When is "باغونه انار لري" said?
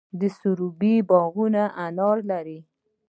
1.09-2.59